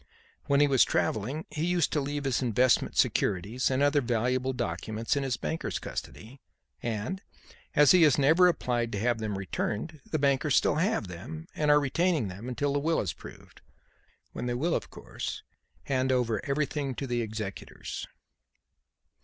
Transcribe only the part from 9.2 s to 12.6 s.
returned, the bankers still have them and are retaining them